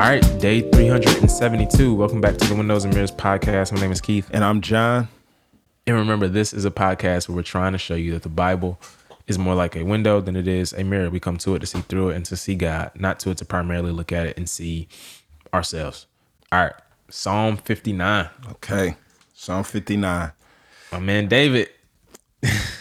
[0.00, 1.94] All right, day 372.
[1.94, 3.70] Welcome back to the Windows and Mirrors podcast.
[3.70, 4.30] My name is Keith.
[4.32, 5.08] And I'm John.
[5.86, 8.80] And remember, this is a podcast where we're trying to show you that the Bible
[9.26, 11.10] is more like a window than it is a mirror.
[11.10, 13.36] We come to it to see through it and to see God, not to it
[13.38, 14.88] to primarily look at it and see
[15.52, 16.06] ourselves.
[16.50, 16.72] All right,
[17.10, 18.30] Psalm 59.
[18.52, 18.96] Okay,
[19.34, 20.32] Psalm 59.
[20.92, 21.68] My man David.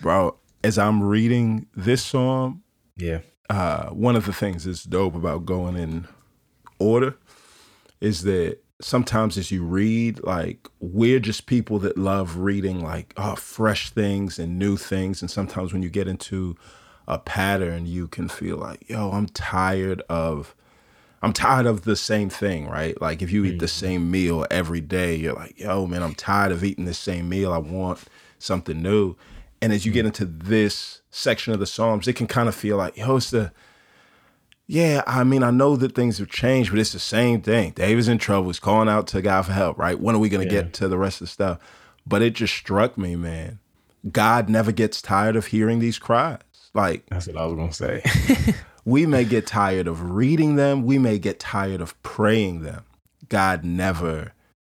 [0.00, 2.62] Bro, as I'm reading this psalm,
[2.96, 3.18] Yeah.
[3.50, 6.08] uh, one of the things that's dope about going in
[6.82, 7.16] order
[8.00, 13.36] is that sometimes as you read, like we're just people that love reading like oh,
[13.36, 15.22] fresh things and new things.
[15.22, 16.56] And sometimes when you get into
[17.06, 20.54] a pattern, you can feel like, yo, I'm tired of
[21.24, 23.00] I'm tired of the same thing, right?
[23.00, 23.86] Like if you eat the mm-hmm.
[23.86, 27.52] same meal every day, you're like, yo, man, I'm tired of eating the same meal.
[27.52, 28.00] I want
[28.40, 29.14] something new.
[29.60, 30.24] And as you get mm-hmm.
[30.24, 33.52] into this section of the Psalms, it can kind of feel like, yo, it's the
[34.66, 37.72] yeah, I mean, I know that things have changed, but it's the same thing.
[37.72, 38.48] David's in trouble.
[38.48, 39.98] He's calling out to God for help, right?
[40.00, 40.62] When are we going to Yeah.
[40.62, 41.58] get to the rest of the stuff?
[42.06, 43.58] But it just struck me, man.
[44.10, 46.40] God never gets tired of hearing these cries.
[46.74, 48.54] Like, That's what I was going to say.
[48.84, 52.84] we may get tired of reading them, we may get tired of praying them.
[53.28, 54.32] God never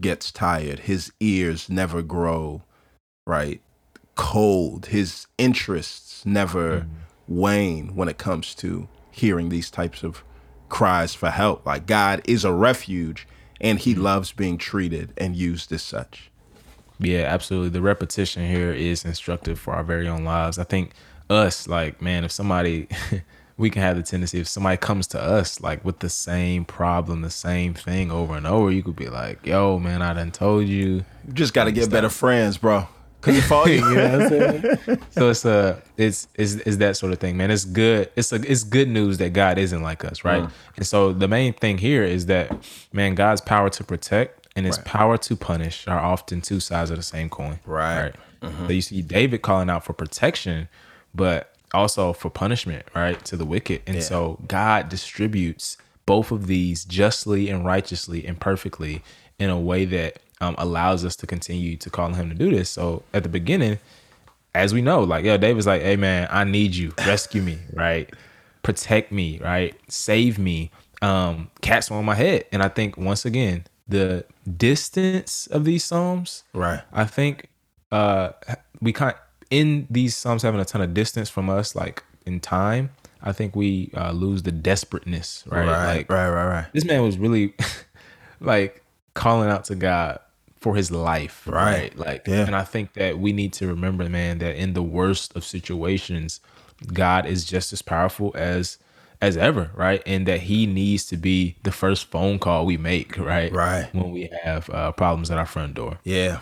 [0.00, 0.80] gets tired.
[0.80, 2.62] His ears never grow,
[3.26, 3.60] right?
[4.14, 4.86] Cold.
[4.86, 6.90] His interests never mm-hmm.
[7.40, 8.88] wane when it comes to
[9.18, 10.22] hearing these types of
[10.68, 11.66] cries for help.
[11.66, 13.26] Like God is a refuge
[13.60, 14.02] and he mm-hmm.
[14.02, 16.30] loves being treated and used as such.
[17.00, 17.70] Yeah, absolutely.
[17.70, 20.58] The repetition here is instructive for our very own lives.
[20.58, 20.92] I think
[21.30, 22.88] us, like, man, if somebody,
[23.56, 27.22] we can have the tendency, if somebody comes to us, like, with the same problem,
[27.22, 30.66] the same thing over and over, you could be like, yo, man, I done told
[30.66, 31.04] you.
[31.26, 32.88] You just got to get better friends, bro.
[33.20, 34.98] Cause if all you, You know what I'm saying?
[35.10, 37.50] so it's uh it's it's it's that sort of thing, man.
[37.50, 38.10] It's good.
[38.16, 40.48] It's a it's good news that God isn't like us, right?
[40.76, 42.52] And so the main thing here is that
[42.92, 44.84] man, God's power to protect and his Right.
[44.86, 47.58] power to punish are often two sides of the same coin.
[47.66, 48.14] Right.
[48.40, 50.68] So you see David calling out for protection,
[51.12, 53.82] but also for punishment, right, to the wicked.
[53.86, 55.76] And so God distributes
[56.06, 59.02] both of these justly and righteously and perfectly
[59.38, 62.50] in a way that um, allows us to continue to call on him to do
[62.50, 62.70] this.
[62.70, 63.78] So at the beginning,
[64.54, 66.92] as we know, like, yo, David's like, hey, man, I need you.
[66.98, 68.12] Rescue me, right?
[68.62, 69.74] Protect me, right?
[69.88, 70.70] Save me.
[71.00, 72.44] Um, cats on my head.
[72.50, 74.24] And I think, once again, the
[74.56, 76.82] distance of these Psalms, right.
[76.92, 77.48] I think
[77.90, 78.32] uh
[78.82, 79.16] we can't
[79.50, 82.90] in these psalms having a ton of distance from us, like in time.
[83.22, 85.66] I think we uh, lose the desperateness, right?
[85.66, 86.66] Right, Like right, right, right.
[86.72, 87.54] this man was really
[88.40, 88.84] like
[89.18, 90.18] calling out to God
[90.60, 91.94] for his life, right?
[91.94, 91.98] Right.
[91.98, 92.46] Like, Yeah.
[92.46, 96.40] and I think that we need to remember, man, that in the worst of situations,
[96.92, 98.78] God is just as powerful as
[99.20, 100.00] as ever, right?
[100.06, 103.52] And that He needs to be the first phone call we make, right?
[103.52, 103.88] Right.
[103.92, 105.98] When we have uh, problems at our front door.
[106.04, 106.38] Yeah.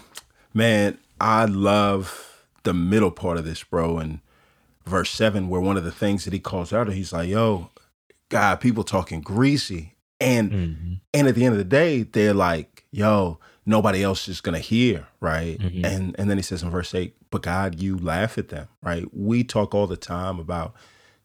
[0.52, 3.96] Man, I love the middle part of this, bro.
[3.98, 4.20] And
[4.84, 7.70] verse seven, where one of the things that he calls out, he's like, yo,
[8.28, 9.94] God, people talking greasy.
[10.20, 10.92] And mm-hmm.
[11.12, 15.06] and at the end of the day, they're like, yo, nobody else is gonna hear,
[15.20, 15.58] right?
[15.58, 15.84] Mm-hmm.
[15.84, 19.04] And and then he says in verse eight, but God, you laugh at them, right?
[19.12, 20.74] We talk all the time about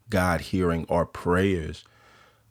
[0.10, 1.86] God hearing our prayers.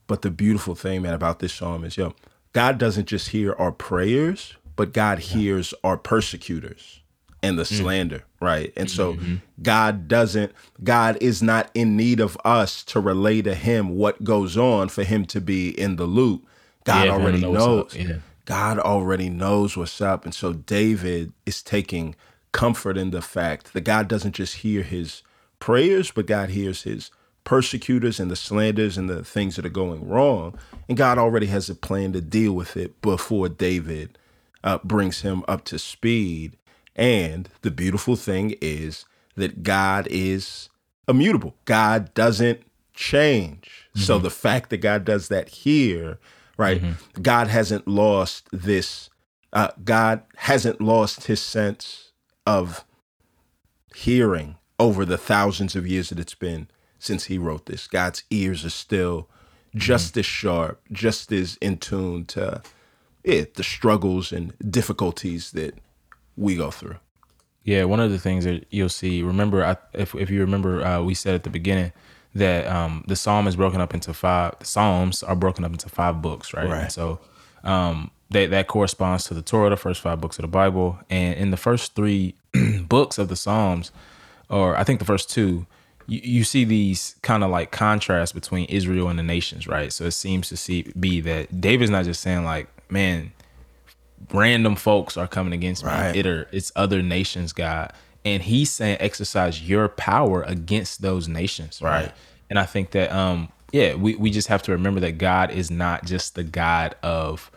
[0.06, 2.14] But the beautiful thing, man, about this psalm is, yo,
[2.52, 7.00] God doesn't just hear our prayers, but God hears our persecutors
[7.42, 8.72] and the slander, right?
[8.76, 9.18] And so
[9.62, 10.52] God doesn't,
[10.82, 15.04] God is not in need of us to relay to him what goes on for
[15.04, 16.46] him to be in the loop.
[16.84, 17.96] God Yeah, for him to already know knows.
[17.96, 18.16] yeah.
[18.46, 20.24] God already knows what's up.
[20.24, 22.16] And so David is taking
[22.52, 25.22] comfort in the fact that God doesn't just hear his
[25.60, 27.10] prayers, but God hears his
[27.44, 30.58] persecutors and the slanders and the things that are going wrong.
[30.88, 34.18] And God already has a plan to deal with it before David
[34.64, 36.56] uh, brings him up to speed.
[36.97, 39.04] And the beautiful thing is
[39.37, 40.69] that God is
[41.09, 41.54] immutable.
[41.65, 42.63] God doesn't
[42.95, 43.89] change.
[43.95, 44.25] So mm-hmm.
[44.25, 46.19] the fact that God does that here,
[46.57, 46.81] right?
[46.81, 47.22] Mm-hmm.
[47.22, 49.10] God hasn't lost this.
[49.53, 52.13] Uh, God hasn't lost his sense
[52.47, 52.84] of
[53.95, 57.87] hearing over the thousands of years that it's been since he wrote this.
[57.87, 59.78] God's ears are still mm-hmm.
[59.78, 62.63] just as sharp, just as in tune to
[63.25, 65.75] it, the struggles and difficulties that
[66.41, 66.97] we go through.
[67.63, 69.22] Yeah, one of the things that you'll see.
[69.22, 71.92] Remember, I, if if you remember, uh, we said at the beginning
[72.34, 74.59] that um, the psalm is broken up into five.
[74.59, 76.69] The psalms are broken up into five books, right?
[76.69, 76.83] Right.
[76.84, 77.21] And so
[77.63, 81.34] um, that that corresponds to the Torah, the first five books of the Bible, and
[81.34, 82.34] in the first three
[82.89, 83.92] books of the Psalms,
[84.48, 85.66] or I think the first two,
[86.07, 89.92] you, you see these kind of like contrasts between Israel and the nations, right?
[89.92, 93.33] So it seems to see be that David's not just saying like, man,
[94.32, 96.12] random folks are coming against Right.
[96.12, 96.18] me.
[96.20, 97.92] It are, it's other nations, God.
[98.24, 102.04] And he's saying exercise your power against those nations, right?
[102.04, 102.12] Right.
[102.50, 105.70] And I think that um yeah, we, we just have to remember that God is
[105.70, 107.50] not just the God of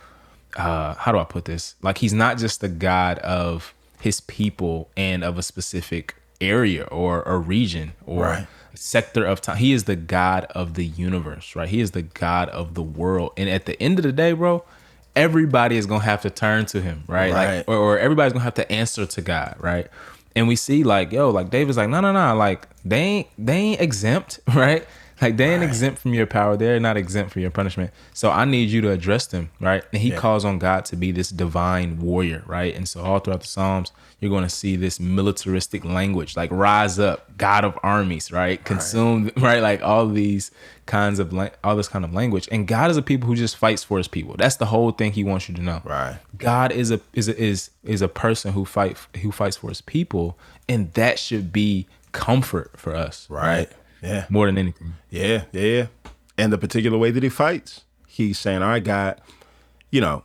[0.56, 1.76] uh how do I put this?
[1.82, 7.24] Like he's not just the God of his people and of a specific area or
[7.24, 8.48] a region or Right.
[8.76, 9.58] sector of time.
[9.58, 11.70] He is the God of the universe, right?
[11.70, 13.32] He is the God of the world.
[13.38, 14.64] And at the end of the day, bro,
[15.16, 17.32] everybody is gonna have to turn to him, right?
[17.32, 17.58] Right.
[17.58, 19.88] Like or, or everybody's gonna have to answer to God, right?
[20.36, 23.58] And we see like, yo, like David's like, no, no, no, like they ain't they
[23.58, 24.86] ain't exempt, right?
[25.22, 26.58] Like they ain't exempt from your power.
[26.58, 27.92] They're not exempt from your punishment.
[28.14, 29.84] So I need you to address them, right?
[29.94, 32.76] And he calls on God to be this divine warrior, right?
[32.76, 37.00] And so all throughout the Psalms, you're going to see this militaristic language, like rise
[37.00, 38.64] up, God of armies, right?
[38.64, 39.62] Consume, right?
[39.62, 40.52] Like all these
[40.86, 42.48] kinds of lang- all this kind of language.
[42.52, 44.36] And God is a people who just fights for his people.
[44.38, 45.82] That's the whole thing he wants you to know.
[45.84, 46.18] Right.
[46.38, 49.82] God is a is a, is is a person who fight who fights for his
[49.82, 50.38] people,
[50.68, 53.70] and that should be comfort for us, Right.
[54.04, 54.26] Yeah.
[54.30, 54.94] More than anything.
[55.10, 55.88] Yeah, yeah, yeah.
[56.38, 59.22] And the particular way that he fights, he's saying, "All right, God,
[59.92, 60.24] you know,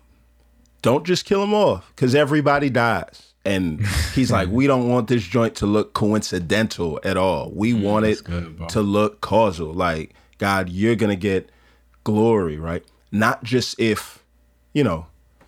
[0.82, 5.22] don't just kill him off because everybody dies." And he's like, "We don't want this
[5.22, 7.52] joint to look coincidental at all.
[7.54, 9.72] We mm, want it good, to look causal.
[9.72, 11.50] Like, God, you're gonna get
[12.02, 12.84] glory, right?
[13.12, 14.24] Not just if,
[14.72, 15.06] you know,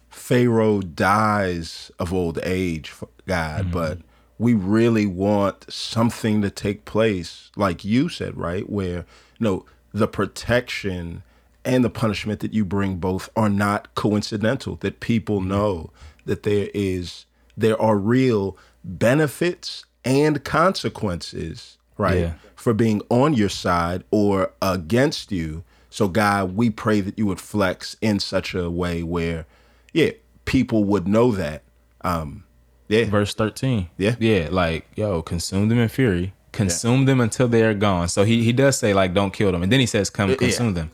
[0.08, 2.92] Pharaoh dies of old age,
[3.26, 3.72] God, mm-hmm.
[3.72, 3.98] but
[4.40, 8.68] we really want something to take place, like you said, right?
[8.70, 9.04] Where
[9.38, 11.22] no, the protection
[11.62, 14.76] and the punishment that you bring both are not coincidental.
[14.76, 15.90] That people know
[16.24, 22.20] that there is there are real benefits and consequences, right?
[22.20, 22.32] Yeah.
[22.56, 25.64] For being on your side or against you.
[25.90, 29.44] So God, we pray that you would flex in such a way where,
[29.92, 30.12] yeah,
[30.46, 31.62] people would know that.
[32.00, 32.44] Um,
[32.90, 33.88] yeah, Verse thirteen.
[33.96, 34.16] Yeah.
[34.18, 34.48] yeah.
[34.50, 36.34] Like yo, consume them in fury.
[36.52, 38.08] Consume them until they are gone.
[38.08, 40.74] So he he does say like, don't kill them, and then he says, come consume
[40.74, 40.90] them.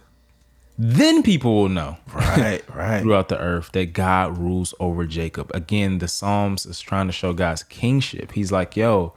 [0.79, 1.97] Then people will know.
[2.13, 3.01] right, right.
[3.01, 5.51] throughout the earth that God rules over Jacob.
[5.55, 8.33] Again, the Psalms is trying to show God's kingship.
[8.33, 9.15] He's like, yo,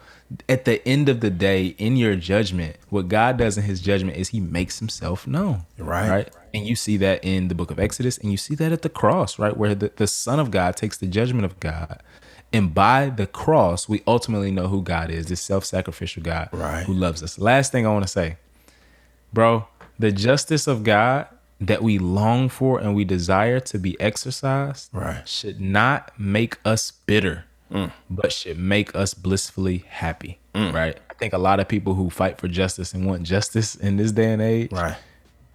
[0.48, 4.16] at the end of the day, in your judgment, what God does in his judgment
[4.16, 5.66] is he makes himself known.
[5.78, 6.10] Right.
[6.10, 6.30] Right.
[6.54, 8.90] And you see that in the book of Exodus, and you see that at the
[8.90, 9.56] cross, right?
[9.56, 12.02] Where the, the Son of God takes the judgment of God.
[12.52, 16.84] And by the cross, we ultimately know who God is, this self sacrificial God Right.
[16.86, 17.38] who loves us.
[17.38, 18.38] Last thing I want to say,
[19.34, 19.68] bro,
[20.00, 21.28] the justice of God
[21.62, 25.28] that we long for and we desire to be exercised Right.
[25.28, 27.92] should not make us bitter, mm.
[28.10, 30.40] but should make us blissfully happy.
[30.56, 30.74] Mm.
[30.74, 30.98] Right.
[31.10, 34.12] I think a lot of people who fight for justice and want justice in this
[34.14, 34.96] day and age Right.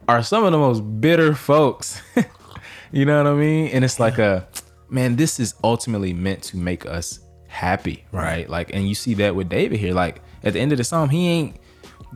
[0.07, 2.01] are some of the most bitter folks.
[2.93, 3.69] you know what I mean?
[3.69, 4.47] And it's like a
[4.89, 8.49] man, this is ultimately meant to make us happy, right?
[8.49, 9.95] Like, and you see that with David here.
[9.95, 11.57] Like at the end of the psalm, he ain't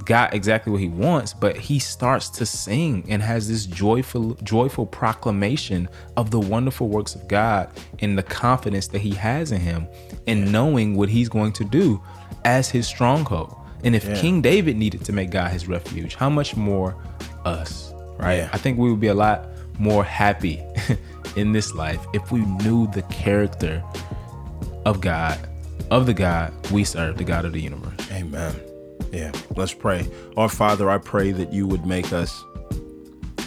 [0.04, 4.86] got exactly what he wants, but he starts to sing and has this joyful, joyful
[4.86, 7.70] proclamation of the wonderful works of God
[8.00, 9.86] and the confidence that he has in him
[10.26, 12.02] and knowing what he's going to do
[12.44, 13.56] as his stronghold.
[13.84, 16.96] And if King David needed to make God his refuge, how much more
[17.44, 18.38] us, right?
[18.38, 18.50] Yeah.
[18.52, 19.46] I think we would be a lot
[19.78, 20.60] more happy
[21.36, 23.82] in this life if we knew the character
[24.84, 25.38] of God,
[25.90, 28.10] of the God we serve, the God of the universe.
[28.12, 28.54] Amen.
[29.12, 29.32] Yeah.
[29.56, 30.06] Let's pray.
[30.36, 32.44] Our Father, I pray that you would make us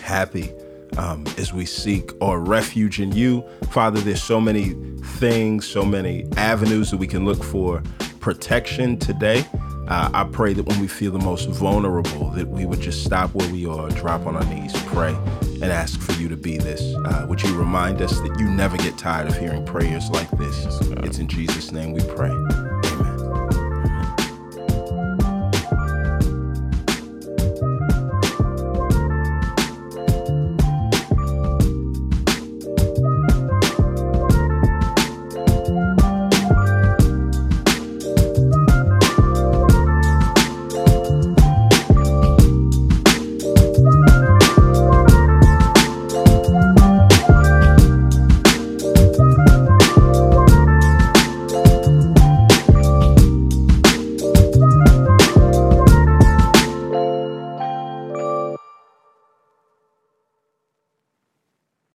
[0.02, 0.52] happy
[0.98, 3.46] um, as we seek our refuge in you.
[3.72, 4.74] Father, there's so many
[5.20, 7.82] things, so many avenues that we can look for
[8.20, 9.46] protection today.
[9.92, 13.36] Uh, I pray that when we feel the most vulnerable, that we would just stop
[13.36, 16.96] where we are, drop on our knees, pray, and ask for you to be this.
[17.04, 20.80] Uh, would you remind us that you never get tired of hearing prayers like this?
[21.04, 22.32] It's in Jesus' name we pray.